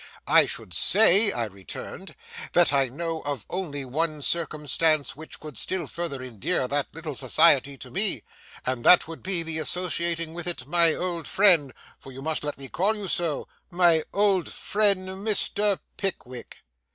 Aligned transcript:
'I 0.25 0.47
should 0.47 0.73
say,' 0.73 1.31
I 1.31 1.45
returned, 1.45 2.15
'that 2.53 2.73
I 2.73 2.87
know 2.87 3.21
of 3.21 3.45
only 3.51 3.85
one 3.85 4.23
circumstance 4.23 5.15
which 5.15 5.39
could 5.39 5.59
still 5.59 5.85
further 5.85 6.23
endear 6.23 6.67
that 6.67 6.87
little 6.91 7.13
society 7.13 7.77
to 7.77 7.91
me, 7.91 8.23
and 8.65 8.83
that 8.83 9.07
would 9.07 9.21
be 9.21 9.43
the 9.43 9.59
associating 9.59 10.33
with 10.33 10.47
it 10.47 10.65
my 10.65 10.95
old 10.95 11.27
friend,—for 11.27 12.11
you 12.11 12.23
must 12.23 12.43
let 12.43 12.57
me 12.57 12.67
call 12.67 12.95
you 12.95 13.07
so,—my 13.07 14.03
old 14.11 14.51
friend, 14.51 15.07
Mr. 15.07 15.77
Pickwick. 15.97 16.57